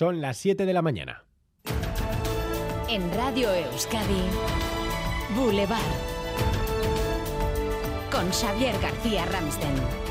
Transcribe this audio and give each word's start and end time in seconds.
Son 0.00 0.22
las 0.22 0.38
7 0.38 0.64
de 0.64 0.72
la 0.72 0.80
mañana. 0.80 1.26
En 2.88 3.12
Radio 3.12 3.52
Euskadi, 3.52 4.22
Boulevard. 5.36 5.78
Con 8.10 8.30
Xavier 8.30 8.80
García 8.80 9.26
Ramsten. 9.26 10.09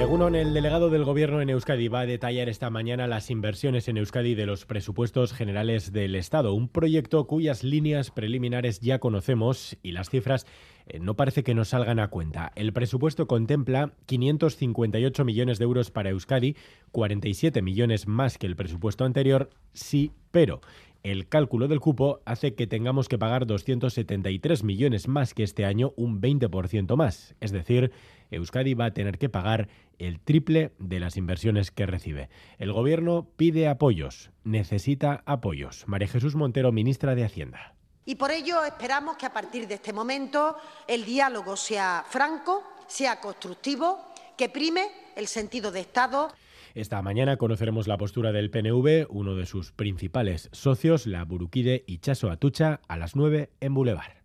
Egunon, 0.00 0.34
el 0.34 0.54
delegado 0.54 0.88
del 0.88 1.04
Gobierno 1.04 1.42
en 1.42 1.50
Euskadi 1.50 1.88
va 1.88 2.00
a 2.00 2.06
detallar 2.06 2.48
esta 2.48 2.70
mañana 2.70 3.06
las 3.06 3.30
inversiones 3.30 3.86
en 3.86 3.98
Euskadi 3.98 4.34
de 4.34 4.46
los 4.46 4.64
presupuestos 4.64 5.34
generales 5.34 5.92
del 5.92 6.14
Estado, 6.14 6.54
un 6.54 6.68
proyecto 6.68 7.26
cuyas 7.26 7.62
líneas 7.62 8.10
preliminares 8.10 8.80
ya 8.80 8.98
conocemos 8.98 9.76
y 9.82 9.92
las 9.92 10.08
cifras 10.08 10.46
eh, 10.86 11.00
no 11.00 11.16
parece 11.16 11.42
que 11.42 11.54
nos 11.54 11.68
salgan 11.68 11.98
a 11.98 12.08
cuenta. 12.08 12.50
El 12.56 12.72
presupuesto 12.72 13.26
contempla 13.26 13.92
558 14.06 15.22
millones 15.26 15.58
de 15.58 15.64
euros 15.64 15.90
para 15.90 16.08
Euskadi, 16.08 16.56
47 16.92 17.60
millones 17.60 18.08
más 18.08 18.38
que 18.38 18.46
el 18.46 18.56
presupuesto 18.56 19.04
anterior, 19.04 19.50
sí, 19.74 20.12
pero 20.30 20.62
el 21.02 21.28
cálculo 21.28 21.68
del 21.68 21.80
cupo 21.80 22.20
hace 22.24 22.54
que 22.54 22.66
tengamos 22.66 23.08
que 23.08 23.18
pagar 23.18 23.46
273 23.46 24.62
millones 24.64 25.08
más 25.08 25.34
que 25.34 25.42
este 25.42 25.64
año, 25.64 25.92
un 25.96 26.20
20% 26.20 26.96
más. 26.96 27.34
Es 27.40 27.52
decir, 27.52 27.92
Euskadi 28.30 28.74
va 28.74 28.86
a 28.86 28.94
tener 28.94 29.18
que 29.18 29.28
pagar 29.28 29.68
el 29.98 30.20
triple 30.20 30.72
de 30.78 31.00
las 31.00 31.16
inversiones 31.16 31.70
que 31.70 31.86
recibe. 31.86 32.28
El 32.58 32.72
Gobierno 32.72 33.28
pide 33.36 33.68
apoyos, 33.68 34.30
necesita 34.44 35.22
apoyos. 35.26 35.84
María 35.86 36.08
Jesús 36.08 36.34
Montero, 36.34 36.72
ministra 36.72 37.14
de 37.14 37.24
Hacienda. 37.24 37.74
Y 38.04 38.16
por 38.16 38.30
ello 38.30 38.64
esperamos 38.64 39.16
que 39.16 39.26
a 39.26 39.32
partir 39.32 39.68
de 39.68 39.74
este 39.74 39.92
momento 39.92 40.56
el 40.88 41.04
diálogo 41.04 41.56
sea 41.56 42.04
franco, 42.08 42.62
sea 42.88 43.20
constructivo, 43.20 43.98
que 44.36 44.48
prime 44.48 44.88
el 45.16 45.26
sentido 45.26 45.70
de 45.70 45.80
Estado. 45.80 46.32
Esta 46.74 47.02
mañana 47.02 47.36
conoceremos 47.36 47.88
la 47.88 47.98
postura 47.98 48.30
del 48.30 48.50
PNV, 48.50 49.06
uno 49.08 49.34
de 49.34 49.46
sus 49.46 49.72
principales 49.72 50.48
socios, 50.52 51.06
la 51.06 51.24
Buruquide 51.24 51.82
y 51.86 51.98
Chaso 51.98 52.30
Atucha, 52.30 52.80
a 52.86 52.96
las 52.96 53.16
9 53.16 53.50
en 53.60 53.74
Boulevard. 53.74 54.20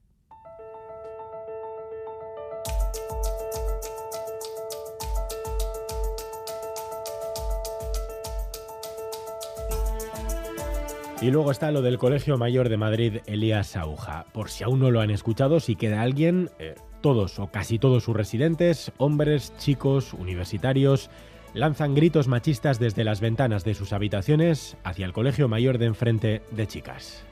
Y 11.21 11.31
luego 11.31 11.49
está 11.49 11.71
lo 11.71 11.81
del 11.81 11.97
Colegio 11.97 12.38
Mayor 12.38 12.69
de 12.69 12.77
Madrid 12.77 13.17
Elías 13.25 13.75
Auja. 13.75 14.25
Por 14.31 14.49
si 14.49 14.63
aún 14.63 14.79
no 14.79 14.91
lo 14.91 15.01
han 15.01 15.09
escuchado, 15.09 15.59
si 15.59 15.75
queda 15.75 16.01
alguien, 16.01 16.51
eh, 16.59 16.75
todos 17.01 17.39
o 17.39 17.47
casi 17.47 17.79
todos 17.79 18.03
sus 18.03 18.16
residentes, 18.16 18.91
hombres, 18.97 19.53
chicos, 19.57 20.13
universitarios, 20.13 21.09
lanzan 21.55 21.95
gritos 21.95 22.27
machistas 22.27 22.79
desde 22.79 23.03
las 23.03 23.21
ventanas 23.21 23.63
de 23.63 23.73
sus 23.73 23.93
habitaciones 23.93 24.77
hacia 24.83 25.05
el 25.05 25.13
Colegio 25.13 25.47
Mayor 25.47 25.77
de 25.77 25.85
enfrente 25.85 26.43
de 26.51 26.67
chicas. 26.67 27.25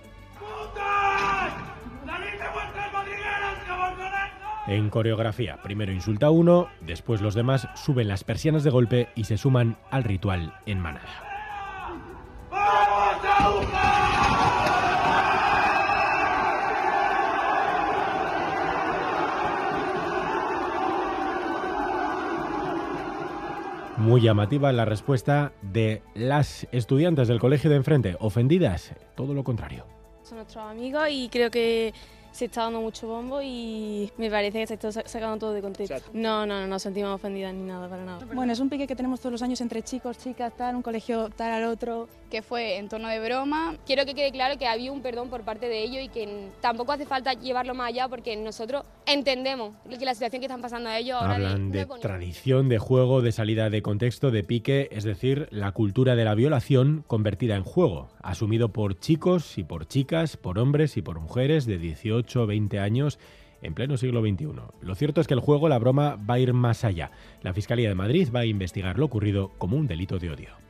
En 4.66 4.90
coreografía, 4.90 5.58
primero 5.62 5.92
insulta 5.92 6.30
uno, 6.30 6.70
después 6.80 7.22
los 7.22 7.36
demás 7.36 7.68
suben 7.76 8.08
las 8.08 8.24
persianas 8.24 8.64
de 8.64 8.70
golpe 8.70 9.10
y 9.14 9.26
se 9.26 9.38
suman 9.38 9.78
al 9.92 10.06
ritual 10.06 10.54
en 10.66 10.80
manada. 10.80 11.34
Muy 23.98 24.22
llamativa 24.22 24.72
la 24.72 24.86
respuesta 24.86 25.54
de 25.62 26.02
las 26.16 26.68
estudiantes 26.72 27.28
del 27.28 27.40
colegio 27.40 27.70
de 27.70 27.76
enfrente, 27.76 28.18
ofendidas, 28.20 28.92
todo 29.16 29.36
lo 29.36 29.44
contrario. 29.44 29.86
Son 30.24 30.38
nuestros 30.38 30.66
amigos 30.66 31.04
y 31.12 31.30
creo 31.30 31.52
que 31.52 31.94
se 32.32 32.46
está 32.46 32.64
dando 32.64 32.82
mucho 32.82 33.08
bombo 33.08 33.40
y 33.44 34.12
me 34.18 34.32
parece 34.32 34.62
que 34.62 34.68
se 34.68 34.74
está 34.74 34.92
sacando 34.92 35.38
todo 35.38 35.54
de 35.54 35.62
contexto. 35.62 36.10
No, 36.14 36.46
no, 36.48 36.62
no 36.62 36.68
nos 36.68 36.82
sentimos 36.82 37.14
ofendidas 37.14 37.54
ni 37.54 37.62
nada, 37.62 37.88
para 37.88 38.04
nada. 38.04 38.26
Bueno, 38.34 38.52
es 38.52 38.60
un 38.60 38.70
pique 38.70 38.88
que 38.88 38.96
tenemos 38.96 39.20
todos 39.20 39.34
los 39.34 39.42
años 39.44 39.62
entre 39.62 39.84
chicos, 39.84 40.18
chicas, 40.18 40.52
tal, 40.58 40.76
un 40.76 40.82
colegio 40.82 41.30
tal 41.30 41.52
al 41.52 41.66
otro. 41.66 42.10
Que 42.34 42.42
fue 42.42 42.78
en 42.78 42.90
tono 42.90 43.10
de 43.10 43.20
broma. 43.20 43.76
Quiero 43.86 44.08
que 44.08 44.16
quede 44.16 44.32
claro 44.32 44.58
que 44.58 44.66
había 44.66 44.92
un 44.92 45.04
perdón 45.04 45.30
por 45.30 45.44
parte 45.44 45.70
de 45.70 45.84
ellos 45.84 46.02
y 46.04 46.08
que 46.08 46.48
tampoco 46.62 46.92
hace 46.92 47.06
falta 47.06 47.34
llevarlo 47.34 47.76
más 47.76 47.90
allá 47.90 48.08
porque 48.08 48.36
nosotros 48.36 48.86
entendemos 49.06 49.76
que 49.88 50.04
la 50.04 50.16
situación 50.16 50.40
que 50.40 50.48
están 50.48 50.60
pasando 50.60 50.90
a 50.90 50.98
ellos 50.98 51.16
ahora 51.22 51.36
Hablan 51.36 51.70
de, 51.70 51.86
tradición, 52.02 52.70
de 52.70 52.80
juego, 52.80 53.22
de 53.22 53.32
salida 53.32 53.70
de 53.70 53.84
contexto, 53.84 54.32
de 54.32 54.44
pique, 54.44 54.90
es 54.92 55.04
decir, 55.04 55.48
la 55.52 55.74
cultura 55.74 56.16
de 56.16 56.26
la 56.26 56.34
violación 56.34 57.04
convertida 57.06 57.56
en 57.56 57.62
juego, 57.62 58.10
asumido 58.24 58.70
por 58.70 59.00
chicos 59.00 59.60
y 59.60 59.64
por 59.64 59.88
chicas, 59.88 60.36
por 60.36 60.58
hombres 60.58 60.98
y 60.98 61.04
por 61.04 61.20
mujeres 61.20 61.68
de 61.68 61.78
18 61.78 62.48
20 62.48 62.80
años 62.80 63.20
en 63.62 63.76
pleno 63.76 63.96
siglo 63.96 64.22
XXI. 64.22 64.48
Lo 64.82 64.96
cierto 64.96 65.22
es 65.22 65.28
que 65.28 65.36
el 65.36 65.40
juego, 65.40 65.70
la 65.70 65.78
broma, 65.78 66.16
va 66.16 66.34
a 66.34 66.40
ir 66.40 66.54
más 66.54 66.84
allá. 66.84 67.12
La 67.44 67.54
Fiscalía 67.54 67.90
de 67.90 67.96
Madrid 67.96 68.30
va 68.36 68.40
a 68.40 68.46
investigar 68.46 68.98
lo 68.98 69.06
ocurrido 69.06 69.52
como 69.60 69.78
un 69.78 69.86
delito 69.86 70.18
de 70.18 70.32
odio. 70.32 70.63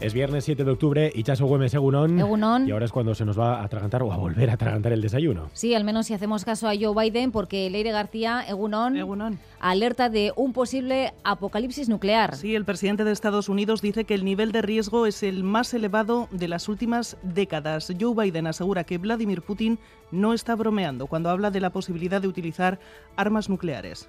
Es 0.00 0.14
viernes 0.14 0.44
7 0.46 0.64
de 0.64 0.70
octubre 0.70 1.12
y 1.14 1.22
Chaso 1.24 1.44
Güemes 1.44 1.74
Egunon. 1.74 2.18
Egunon. 2.18 2.66
Y 2.66 2.70
ahora 2.70 2.86
es 2.86 2.90
cuando 2.90 3.14
se 3.14 3.26
nos 3.26 3.38
va 3.38 3.60
a 3.60 3.64
atragantar 3.64 4.02
o 4.02 4.10
a 4.10 4.16
volver 4.16 4.48
a 4.48 4.54
atragantar 4.54 4.92
el 4.94 5.02
desayuno. 5.02 5.50
Sí, 5.52 5.74
al 5.74 5.84
menos 5.84 6.06
si 6.06 6.14
hacemos 6.14 6.42
caso 6.46 6.68
a 6.68 6.72
Joe 6.74 6.94
Biden, 6.94 7.32
porque 7.32 7.68
Leire 7.68 7.92
García, 7.92 8.42
Egunon, 8.48 8.96
Egunon. 8.96 9.38
alerta 9.60 10.08
de 10.08 10.32
un 10.36 10.54
posible 10.54 11.12
apocalipsis 11.22 11.90
nuclear. 11.90 12.34
Sí, 12.36 12.54
el 12.54 12.64
presidente 12.64 13.04
de 13.04 13.12
Estados 13.12 13.50
Unidos 13.50 13.82
dice 13.82 14.04
que 14.04 14.14
el 14.14 14.24
nivel 14.24 14.52
de 14.52 14.62
riesgo 14.62 15.04
es 15.04 15.22
el 15.22 15.44
más 15.44 15.74
elevado 15.74 16.28
de 16.30 16.48
las 16.48 16.70
últimas 16.70 17.18
décadas. 17.22 17.92
Joe 18.00 18.14
Biden 18.14 18.46
asegura 18.46 18.84
que 18.84 18.96
Vladimir 18.96 19.42
Putin 19.42 19.78
no 20.10 20.32
está 20.32 20.54
bromeando 20.54 21.08
cuando 21.08 21.28
habla 21.28 21.50
de 21.50 21.60
la 21.60 21.70
posibilidad 21.70 22.22
de 22.22 22.28
utilizar 22.28 22.80
armas 23.16 23.50
nucleares. 23.50 24.08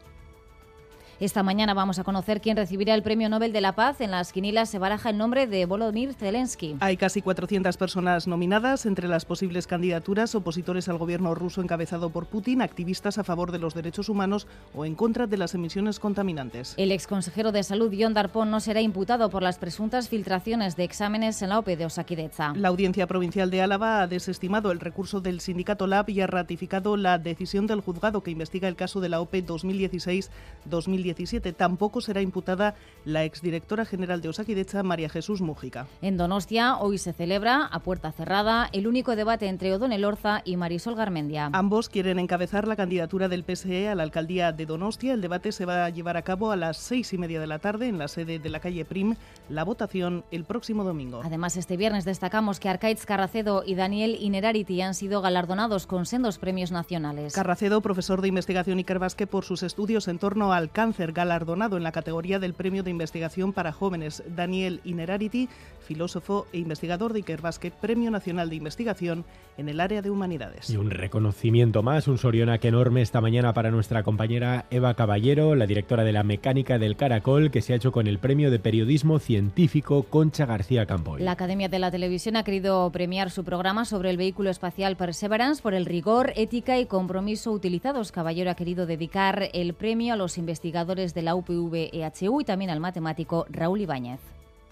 Esta 1.22 1.44
mañana 1.44 1.76
vamos 1.76 2.00
a 2.00 2.04
conocer 2.04 2.42
quién 2.42 2.58
recibirá 2.58 2.96
el 2.96 3.04
Premio 3.04 3.30
Nobel 3.30 3.54
de 3.54 3.62
la 3.62 3.76
Paz. 3.76 4.02
En 4.02 4.10
las 4.10 4.34
quinilas 4.34 4.72
se 4.72 4.80
baraja 4.80 5.12
el 5.12 5.20
nombre 5.20 5.46
de 5.46 5.68
Volodymyr 5.68 6.16
Zelensky. 6.16 6.78
Hay 6.80 6.98
casi 6.98 7.22
400 7.22 7.78
personas 7.78 8.26
nominadas 8.26 8.88
entre 8.88 9.08
las 9.08 9.24
posibles 9.26 9.68
candidaturas, 9.68 10.34
opositores 10.34 10.90
al 10.90 10.98
gobierno 10.98 11.36
ruso 11.36 11.62
encabezado 11.62 12.10
por 12.10 12.26
Putin, 12.26 12.64
activistas 12.64 13.20
a 13.20 13.24
favor 13.24 13.52
de 13.52 13.60
los 13.60 13.76
derechos 13.76 14.10
humanos 14.10 14.48
o 14.74 14.84
en 14.84 14.96
contra 14.96 15.28
de 15.28 15.38
las 15.38 15.54
emisiones 15.54 16.00
contaminantes. 16.00 16.74
El 16.78 16.92
exconsejero 16.92 17.52
de 17.52 17.62
Salud, 17.62 17.94
John 17.96 18.16
Darpón, 18.16 18.50
no 18.50 18.60
será 18.60 18.82
imputado 18.82 19.30
por 19.30 19.44
las 19.44 19.60
presuntas 19.60 20.10
filtraciones 20.10 20.76
de 20.76 20.86
exámenes 20.86 21.40
en 21.44 21.50
la 21.50 21.60
OPE 21.60 21.78
de 21.78 21.86
Osakidecha. 21.86 22.54
La 22.56 22.70
Audiencia 22.70 23.06
Provincial 23.06 23.52
de 23.52 23.62
Álava 23.62 24.02
ha 24.02 24.08
desestimado 24.08 24.72
el 24.72 24.80
recurso 24.80 25.22
del 25.22 25.40
sindicato 25.40 25.86
LAB 25.86 26.10
y 26.10 26.22
ha 26.22 26.26
ratificado 26.26 26.98
la 26.98 27.20
decisión 27.20 27.68
del 27.68 27.82
juzgado 27.82 28.24
que 28.24 28.32
investiga 28.32 28.68
el 28.68 28.76
caso 28.76 29.00
de 29.02 29.10
la 29.10 29.22
OPE 29.22 29.46
2016-2017. 29.46 31.11
Tampoco 31.58 32.02
será 32.02 32.22
imputada 32.22 32.76
la 33.06 33.24
exdirectora 33.24 33.86
general 33.86 34.22
de 34.22 34.30
Osakidecha, 34.30 34.84
María 34.84 35.10
Jesús 35.10 35.42
Mújica. 35.42 35.88
En 36.02 36.18
Donostia 36.18 36.78
hoy 36.78 36.98
se 36.98 37.14
celebra, 37.14 37.66
a 37.66 37.80
puerta 37.80 38.12
cerrada, 38.12 38.70
el 38.72 38.88
único 38.88 39.16
debate 39.16 39.48
entre 39.48 39.74
Odón 39.74 39.92
Elorza 39.92 40.42
y 40.46 40.58
Marisol 40.58 40.96
Garmendia. 40.96 41.50
Ambos 41.54 41.90
quieren 41.90 42.20
encabezar 42.20 42.68
la 42.68 42.76
candidatura 42.76 43.28
del 43.28 43.44
PSE 43.44 43.90
a 43.90 43.96
la 43.96 44.04
alcaldía 44.04 44.52
de 44.52 44.66
Donostia. 44.66 45.14
El 45.14 45.22
debate 45.22 45.52
se 45.52 45.66
va 45.66 45.86
a 45.86 45.90
llevar 45.90 46.18
a 46.18 46.22
cabo 46.22 46.52
a 46.52 46.56
las 46.56 46.78
seis 46.78 47.12
y 47.14 47.18
media 47.18 47.40
de 47.40 47.48
la 47.48 47.60
tarde 47.60 47.88
en 47.88 47.98
la 47.98 48.08
sede 48.08 48.40
de 48.40 48.50
la 48.50 48.60
calle 48.60 48.86
Prim. 48.86 49.16
La 49.50 49.64
votación 49.64 50.24
el 50.32 50.46
próximo 50.46 50.84
domingo. 50.84 51.22
Además, 51.24 51.58
este 51.58 51.78
viernes 51.78 52.06
destacamos 52.06 52.60
que 52.60 52.70
Arcaiz 52.70 53.06
Carracedo 53.06 53.64
y 53.66 53.76
Daniel 53.76 54.18
Inerarity 54.20 54.82
han 54.82 54.94
sido 54.94 55.22
galardonados 55.22 55.88
con 55.88 56.06
sendos 56.06 56.38
premios 56.38 56.72
nacionales. 56.72 57.34
Carracedo, 57.34 57.82
profesor 57.82 58.22
de 58.22 58.28
investigación 58.28 58.80
y 58.80 58.84
Basque 59.02 59.26
por 59.26 59.46
sus 59.46 59.64
estudios 59.64 60.08
en 60.08 60.20
torno 60.20 60.54
al 60.54 60.70
cáncer 60.70 61.01
galardonado 61.08 61.78
en 61.78 61.84
la 61.84 61.92
categoría 61.92 62.40
del 62.40 62.54
Premio 62.54 62.84
de 62.84 62.92
Investigación 62.92 63.54
para 63.54 63.72
Jóvenes. 63.72 64.24
Daniel 64.28 64.82
Inerarity, 64.84 65.50
filósofo 65.82 66.48
e 66.54 66.60
investigador 66.60 67.14
de 67.14 67.20
Ikerbasque, 67.20 67.72
Premio 67.72 68.12
Nacional 68.12 68.50
de 68.50 68.56
Investigación 68.56 69.26
en 69.58 69.70
el 69.70 69.80
área 69.80 70.02
de 70.02 70.10
humanidades. 70.10 70.70
Y 70.70 70.78
un 70.78 70.90
reconocimiento 70.90 71.84
más, 71.84 72.08
un 72.08 72.18
Sorionac 72.18 72.64
enorme 72.66 73.02
esta 73.02 73.22
mañana 73.22 73.54
para 73.54 73.72
nuestra 73.72 74.04
compañera 74.04 74.66
Eva 74.72 74.94
Caballero, 74.94 75.56
la 75.56 75.68
directora 75.68 76.04
de 76.04 76.14
la 76.14 76.24
Mecánica 76.24 76.80
del 76.80 76.96
Caracol, 76.96 77.52
que 77.52 77.62
se 77.62 77.74
ha 77.74 77.76
hecho 77.76 77.92
con 77.92 78.08
el 78.08 78.20
Premio 78.20 78.52
de 78.52 78.60
Periodismo 78.60 79.20
Científico 79.20 80.04
Concha 80.04 80.46
García 80.46 80.86
Campoy. 80.86 81.22
La 81.22 81.32
Academia 81.32 81.70
de 81.70 81.80
la 81.80 81.92
Televisión 81.92 82.36
ha 82.36 82.44
querido 82.44 82.90
premiar 82.92 83.32
su 83.32 83.44
programa 83.44 83.86
sobre 83.86 84.10
el 84.10 84.18
vehículo 84.18 84.50
espacial 84.50 84.96
Perseverance 84.96 85.62
por 85.62 85.74
el 85.74 85.86
rigor, 85.86 86.34
ética 86.36 86.80
y 86.80 86.86
compromiso 86.86 87.52
utilizados. 87.52 88.12
Caballero 88.12 88.52
ha 88.52 88.56
querido 88.56 88.86
dedicar 88.86 89.50
el 89.54 89.74
premio 89.74 90.14
a 90.14 90.18
los 90.18 90.38
investigadores 90.38 91.14
de 91.14 91.22
la 91.22 91.36
UPV 91.36 91.90
EHU 91.94 92.42
y 92.42 92.46
también 92.46 92.72
al 92.72 92.80
matemático 92.80 93.46
Raúl 93.50 93.82
Ibáñez. 93.82 94.20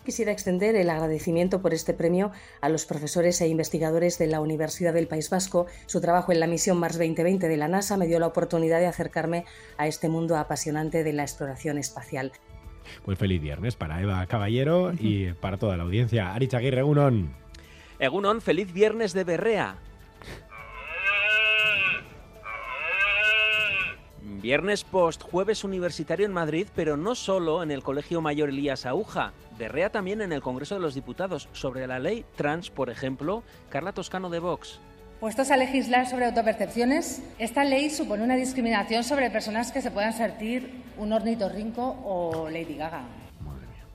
Quisiera 0.05 0.31
extender 0.31 0.75
el 0.75 0.89
agradecimiento 0.89 1.61
por 1.61 1.73
este 1.73 1.93
premio 1.93 2.31
a 2.61 2.69
los 2.69 2.85
profesores 2.85 3.39
e 3.41 3.47
investigadores 3.47 4.17
de 4.17 4.27
la 4.27 4.39
Universidad 4.41 4.93
del 4.93 5.07
País 5.07 5.29
Vasco. 5.29 5.67
Su 5.85 6.01
trabajo 6.01 6.31
en 6.31 6.39
la 6.39 6.47
misión 6.47 6.79
Mars 6.79 6.97
2020 6.97 7.47
de 7.47 7.57
la 7.57 7.67
NASA 7.67 7.97
me 7.97 8.07
dio 8.07 8.19
la 8.19 8.27
oportunidad 8.27 8.79
de 8.79 8.87
acercarme 8.87 9.45
a 9.77 9.87
este 9.87 10.09
mundo 10.09 10.37
apasionante 10.37 11.03
de 11.03 11.13
la 11.13 11.23
exploración 11.23 11.77
espacial. 11.77 12.31
Pues 13.03 13.19
feliz 13.19 13.41
viernes 13.41 13.75
para 13.75 14.01
Eva 14.01 14.25
Caballero 14.25 14.93
y 14.97 15.33
para 15.33 15.57
toda 15.57 15.77
la 15.77 15.83
audiencia. 15.83 16.33
Arich 16.33 16.53
Aguirre, 16.53 16.79
Egunon. 16.79 17.35
Egunon, 17.99 18.41
feliz 18.41 18.73
viernes 18.73 19.13
de 19.13 19.23
Berrea. 19.25 19.77
Viernes 24.41 24.85
post 24.85 25.21
jueves 25.21 25.65
universitario 25.65 26.25
en 26.25 26.31
Madrid, 26.31 26.67
pero 26.73 26.95
no 26.95 27.13
solo 27.13 27.61
en 27.61 27.71
el 27.71 27.83
Colegio 27.83 28.21
Mayor 28.21 28.47
Elías 28.47 28.85
Aúja. 28.85 29.33
Berrea 29.57 29.89
también 29.89 30.21
en 30.21 30.31
el 30.31 30.41
Congreso 30.41 30.75
de 30.75 30.81
los 30.81 30.95
Diputados 30.95 31.49
sobre 31.51 31.85
la 31.87 31.99
ley 31.99 32.23
trans, 32.37 32.69
por 32.69 32.89
ejemplo, 32.89 33.43
Carla 33.69 33.91
Toscano 33.91 34.29
de 34.29 34.39
Vox. 34.39 34.79
Puestos 35.19 35.51
a 35.51 35.57
legislar 35.57 36.09
sobre 36.09 36.25
autopercepciones, 36.25 37.21
esta 37.37 37.65
ley 37.65 37.89
supone 37.89 38.23
una 38.23 38.37
discriminación 38.37 39.03
sobre 39.03 39.29
personas 39.29 39.73
que 39.73 39.81
se 39.81 39.91
puedan 39.91 40.13
sentir 40.13 40.83
un 40.97 41.11
ornitorrinco 41.11 41.97
o 42.05 42.49
Lady 42.49 42.77
Gaga. 42.77 43.03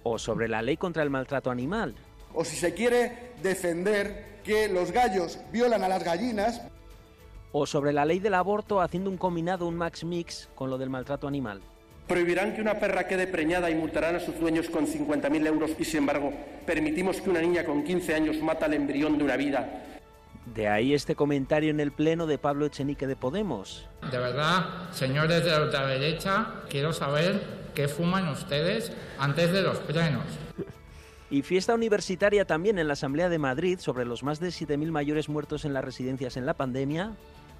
O 0.02 0.18
sobre 0.18 0.48
la 0.48 0.60
ley 0.60 0.76
contra 0.76 1.02
el 1.02 1.08
maltrato 1.08 1.50
animal. 1.50 1.94
O 2.34 2.44
si 2.44 2.56
se 2.56 2.74
quiere 2.74 3.32
defender 3.42 4.40
que 4.44 4.68
los 4.68 4.92
gallos 4.92 5.38
violan 5.50 5.82
a 5.82 5.88
las 5.88 6.04
gallinas. 6.04 6.60
O 7.56 7.66
sobre 7.66 7.92
la 7.92 8.04
ley 8.04 8.18
del 8.18 8.34
aborto 8.34 8.80
haciendo 8.80 9.08
un 9.08 9.16
combinado, 9.16 9.68
un 9.68 9.76
max 9.76 10.02
mix 10.02 10.48
con 10.56 10.70
lo 10.70 10.76
del 10.76 10.90
maltrato 10.90 11.28
animal. 11.28 11.60
Prohibirán 12.08 12.52
que 12.52 12.60
una 12.60 12.80
perra 12.80 13.06
quede 13.06 13.28
preñada 13.28 13.70
y 13.70 13.76
multarán 13.76 14.16
a 14.16 14.18
sus 14.18 14.40
dueños 14.40 14.68
con 14.68 14.88
50.000 14.88 15.46
euros 15.46 15.70
y, 15.78 15.84
sin 15.84 15.98
embargo, 15.98 16.32
permitimos 16.66 17.20
que 17.20 17.30
una 17.30 17.40
niña 17.40 17.64
con 17.64 17.84
15 17.84 18.12
años 18.12 18.42
mata 18.42 18.66
al 18.66 18.74
embrión 18.74 19.18
de 19.18 19.22
una 19.22 19.36
vida. 19.36 19.84
De 20.52 20.66
ahí 20.66 20.94
este 20.94 21.14
comentario 21.14 21.70
en 21.70 21.78
el 21.78 21.92
pleno 21.92 22.26
de 22.26 22.38
Pablo 22.38 22.66
Echenique 22.66 23.06
de 23.06 23.14
Podemos. 23.14 23.88
De 24.10 24.18
verdad, 24.18 24.90
señores 24.90 25.44
de 25.44 25.52
la 25.52 25.62
ultraderecha, 25.62 26.54
quiero 26.68 26.92
saber 26.92 27.40
qué 27.72 27.86
fuman 27.86 28.30
ustedes 28.30 28.90
antes 29.16 29.52
de 29.52 29.62
los 29.62 29.78
plenos. 29.78 30.24
Y 31.30 31.42
fiesta 31.42 31.72
universitaria 31.72 32.46
también 32.46 32.80
en 32.80 32.88
la 32.88 32.94
Asamblea 32.94 33.28
de 33.28 33.38
Madrid 33.38 33.78
sobre 33.78 34.04
los 34.04 34.24
más 34.24 34.40
de 34.40 34.48
7.000 34.48 34.90
mayores 34.90 35.28
muertos 35.28 35.64
en 35.64 35.72
las 35.72 35.84
residencias 35.84 36.36
en 36.36 36.46
la 36.46 36.54
pandemia 36.54 37.12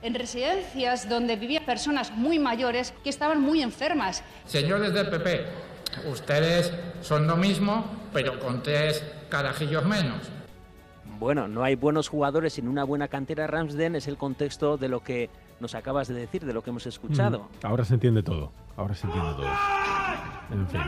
en 0.04 0.14
residencias 0.14 1.08
donde 1.08 1.36
vivían 1.36 1.64
personas 1.64 2.12
muy 2.12 2.38
mayores 2.38 2.92
que 3.02 3.08
estaban 3.08 3.40
muy 3.40 3.62
enfermas. 3.62 4.22
Señores 4.44 4.92
del 4.92 5.08
PP, 5.08 5.46
ustedes 6.10 6.72
son 7.00 7.26
lo 7.26 7.36
mismo, 7.36 7.86
pero 8.12 8.38
con 8.38 8.62
tres 8.62 9.02
carajillos 9.30 9.84
menos. 9.86 10.30
Bueno, 11.18 11.48
no 11.48 11.64
hay 11.64 11.74
buenos 11.74 12.08
jugadores 12.08 12.52
sin 12.52 12.68
una 12.68 12.84
buena 12.84 13.08
cantera 13.08 13.46
Ramsden, 13.46 13.96
es 13.96 14.06
el 14.06 14.18
contexto 14.18 14.76
de 14.76 14.88
lo 14.88 15.02
que 15.02 15.30
nos 15.58 15.74
acabas 15.74 16.08
de 16.08 16.14
decir, 16.14 16.44
de 16.44 16.52
lo 16.52 16.62
que 16.62 16.68
hemos 16.68 16.86
escuchado. 16.86 17.48
Mm, 17.62 17.66
ahora 17.66 17.84
se 17.86 17.94
entiende 17.94 18.22
todo, 18.22 18.52
ahora 18.76 18.94
se 18.94 19.06
entiende 19.06 19.32
todo. 19.32 19.48
En 20.50 20.68
fin. 20.68 20.80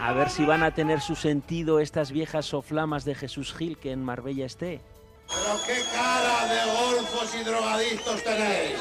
A 0.00 0.12
ver 0.12 0.30
si 0.30 0.46
van 0.46 0.62
a 0.62 0.70
tener 0.70 1.00
su 1.00 1.14
sentido 1.14 1.80
estas 1.80 2.10
viejas 2.10 2.46
soflamas 2.46 3.04
de 3.04 3.14
Jesús 3.14 3.52
Gil 3.52 3.76
que 3.76 3.92
en 3.92 4.02
Marbella 4.02 4.46
esté. 4.46 4.80
Pero 5.28 5.58
qué 5.66 5.82
cara 5.92 6.46
de 6.46 6.70
golfos 6.70 7.34
y 7.34 7.44
drogadictos 7.44 8.22
tenéis. 8.22 8.78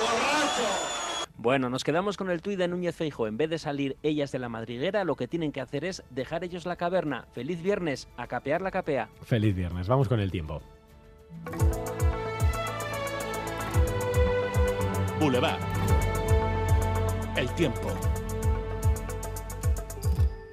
¡Borracho! 0.00 0.92
Bueno, 1.36 1.68
nos 1.68 1.82
quedamos 1.82 2.16
con 2.16 2.30
el 2.30 2.40
tuit 2.40 2.56
de 2.56 2.68
Núñez 2.68 2.94
Feijo. 2.94 3.26
En 3.26 3.36
vez 3.36 3.50
de 3.50 3.58
salir 3.58 3.96
ellas 4.02 4.30
de 4.30 4.38
la 4.38 4.48
madriguera, 4.48 5.02
lo 5.04 5.16
que 5.16 5.26
tienen 5.26 5.50
que 5.50 5.60
hacer 5.60 5.84
es 5.84 6.04
dejar 6.10 6.44
ellos 6.44 6.66
la 6.66 6.76
caverna. 6.76 7.26
Feliz 7.32 7.60
viernes, 7.62 8.08
a 8.16 8.28
capear 8.28 8.60
la 8.62 8.70
capea. 8.70 9.08
Feliz 9.24 9.54
viernes, 9.54 9.88
vamos 9.88 10.08
con 10.08 10.20
el 10.20 10.30
tiempo. 10.30 10.62
Boulevard. 15.18 15.60
El 17.36 17.52
tiempo. 17.54 17.92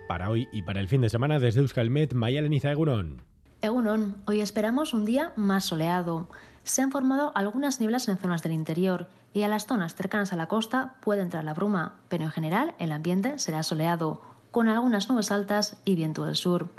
Para 0.08 0.30
hoy 0.32 0.48
y 0.52 0.64
para 0.64 0.80
el 0.80 0.88
fin 0.88 1.02
de 1.02 1.10
semana 1.10 1.40
desde 1.40 1.60
Euskalmet, 1.60 2.14
Mayalen 2.14 2.54
Egunon. 2.54 3.22
Egunon, 3.62 4.16
hoy 4.26 4.40
esperamos 4.40 4.94
un 4.94 5.04
día 5.04 5.34
más 5.36 5.66
soleado. 5.66 6.30
Se 6.64 6.82
han 6.82 6.92
formado 6.92 7.34
algunas 7.36 7.82
nieblas 7.82 8.08
en 8.08 8.18
zonas 8.18 8.42
del 8.42 8.54
interior 8.54 9.10
y 9.34 9.44
a 9.44 9.50
las 9.50 9.66
zonas 9.66 9.96
cercanas 9.96 10.32
a 10.32 10.38
la 10.38 10.48
costa 10.48 10.96
puede 11.02 11.24
entrar 11.24 11.44
la 11.44 11.54
bruma, 11.54 11.96
pero 12.08 12.24
en 12.24 12.32
general 12.32 12.74
el 12.80 12.94
ambiente 12.94 13.38
será 13.38 13.64
soleado, 13.64 14.22
con 14.52 14.70
algunas 14.70 15.10
nubes 15.10 15.30
altas 15.30 15.76
y 15.84 15.96
viento 15.96 16.24
del 16.24 16.38
sur. 16.38 16.70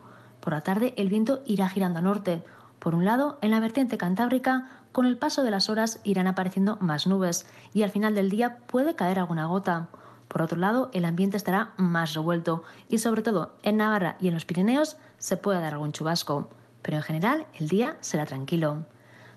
Por 0.40 0.54
la 0.54 0.62
tarde 0.62 0.94
el 0.96 1.10
viento 1.10 1.42
irá 1.44 1.68
girando 1.68 1.98
a 1.98 2.02
norte. 2.02 2.42
Por 2.78 2.94
un 2.94 3.04
lado, 3.04 3.38
en 3.42 3.50
la 3.50 3.60
vertiente 3.60 3.98
cantábrica, 3.98 4.70
con 4.90 5.04
el 5.04 5.18
paso 5.18 5.42
de 5.42 5.50
las 5.50 5.68
horas 5.68 6.00
irán 6.02 6.28
apareciendo 6.28 6.78
más 6.80 7.06
nubes 7.06 7.46
y 7.74 7.82
al 7.82 7.90
final 7.90 8.14
del 8.14 8.30
día 8.30 8.56
puede 8.68 8.94
caer 8.94 9.18
alguna 9.18 9.44
gota. 9.44 9.88
Por 10.28 10.40
otro 10.40 10.56
lado, 10.56 10.88
el 10.94 11.04
ambiente 11.04 11.36
estará 11.36 11.72
más 11.76 12.14
revuelto 12.14 12.62
y 12.88 12.96
sobre 12.96 13.20
todo 13.20 13.52
en 13.62 13.76
Navarra 13.76 14.16
y 14.18 14.28
en 14.28 14.34
los 14.34 14.46
Pirineos 14.46 14.96
se 15.18 15.36
puede 15.36 15.60
dar 15.60 15.74
algún 15.74 15.92
chubasco 15.92 16.48
pero 16.82 16.96
en 16.98 17.02
general 17.02 17.46
el 17.58 17.68
día 17.68 17.96
será 18.00 18.26
tranquilo. 18.26 18.86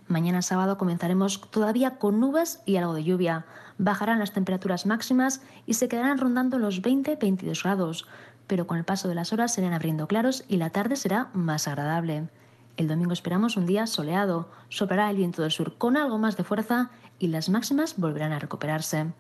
Mañana 0.08 0.42
sábado 0.42 0.78
comenzaremos 0.78 1.42
todavía 1.50 1.98
con 1.98 2.20
nubes 2.20 2.62
y 2.66 2.76
algo 2.76 2.94
de 2.94 3.04
lluvia. 3.04 3.46
Bajarán 3.78 4.20
las 4.20 4.34
temperaturas 4.34 4.86
máximas 4.86 5.42
y 5.66 5.76
se 5.76 5.88
quedarán 5.88 6.18
rondando 6.18 6.60
los 6.60 6.82
20-22 6.82 7.64
grados, 7.64 8.08
pero 8.48 8.68
con 8.68 8.78
el 8.78 8.84
paso 8.84 9.08
de 9.08 9.16
las 9.16 9.32
horas 9.32 9.54
se 9.54 9.62
irán 9.62 9.74
abriendo 9.74 10.08
claros 10.08 10.44
y 10.48 10.58
la 10.58 10.70
tarde 10.72 10.98
será 10.98 11.30
más 11.34 11.68
agradable. 11.68 12.28
El 12.76 12.88
domingo 12.88 13.14
esperamos 13.14 13.56
un 13.56 13.66
día 13.66 13.88
soleado, 13.88 14.50
soplará 14.70 15.10
el 15.10 15.18
viento 15.18 15.42
del 15.42 15.52
sur 15.52 15.78
con 15.78 15.96
algo 15.96 16.18
más 16.18 16.38
de 16.38 16.44
fuerza 16.44 16.90
y 17.20 17.28
las 17.28 17.50
máximas 17.50 17.98
volverán 17.98 18.34
a 18.34 18.40
recuperarse. 18.40 19.14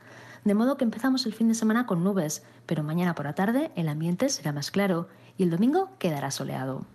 De 0.43 0.55
modo 0.55 0.75
que 0.75 0.83
empezamos 0.83 1.25
el 1.25 1.33
fin 1.33 1.47
de 1.47 1.55
semana 1.55 1.85
con 1.85 2.03
nubes, 2.03 2.43
pero 2.65 2.83
mañana 2.83 3.15
por 3.15 3.25
la 3.25 3.35
tarde 3.35 3.71
el 3.75 3.87
ambiente 3.87 4.27
será 4.29 4.51
más 4.51 4.71
claro 4.71 5.07
y 5.37 5.43
el 5.43 5.49
domingo 5.49 5.89
quedará 5.99 6.31
soleado. 6.31 6.85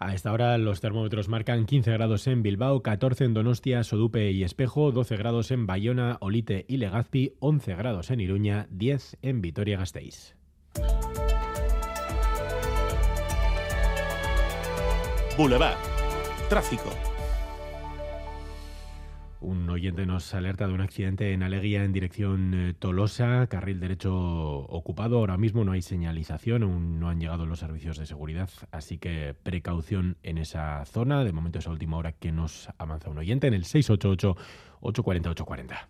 A 0.00 0.14
esta 0.14 0.32
hora 0.32 0.56
los 0.58 0.80
termómetros 0.80 1.28
marcan 1.28 1.66
15 1.66 1.90
grados 1.92 2.26
en 2.28 2.42
Bilbao, 2.42 2.82
14 2.82 3.24
en 3.24 3.34
Donostia, 3.34 3.82
Sodupe 3.82 4.30
y 4.30 4.44
Espejo, 4.44 4.92
12 4.92 5.16
grados 5.16 5.50
en 5.50 5.66
Bayona, 5.66 6.18
Olite 6.20 6.64
y 6.68 6.76
Legazpi, 6.76 7.34
11 7.40 7.74
grados 7.74 8.10
en 8.10 8.20
Iruña, 8.20 8.68
10 8.70 9.18
en 9.22 9.40
Vitoria-Gasteiz. 9.40 10.36
Boulevard. 15.36 15.76
Tráfico. 16.48 16.90
Un 19.40 19.70
oyente 19.70 20.04
nos 20.04 20.34
alerta 20.34 20.66
de 20.66 20.74
un 20.74 20.80
accidente 20.80 21.32
en 21.32 21.44
Aleguía 21.44 21.84
en 21.84 21.92
dirección 21.92 22.54
eh, 22.54 22.74
Tolosa, 22.76 23.46
carril 23.46 23.78
derecho 23.78 24.12
ocupado. 24.12 25.18
Ahora 25.18 25.36
mismo 25.36 25.64
no 25.64 25.72
hay 25.72 25.82
señalización, 25.82 26.64
aún 26.64 26.98
no 26.98 27.08
han 27.08 27.20
llegado 27.20 27.46
los 27.46 27.60
servicios 27.60 27.98
de 27.98 28.06
seguridad, 28.06 28.50
así 28.72 28.98
que 28.98 29.36
precaución 29.40 30.16
en 30.24 30.38
esa 30.38 30.84
zona. 30.86 31.22
De 31.22 31.32
momento 31.32 31.60
es 31.60 31.66
la 31.66 31.72
última 31.72 31.98
hora 31.98 32.12
que 32.12 32.32
nos 32.32 32.68
avanza 32.78 33.10
un 33.10 33.18
oyente 33.18 33.46
en 33.46 33.54
el 33.54 33.64
688 33.64 34.36
840 34.80 35.30
840. 35.30 35.88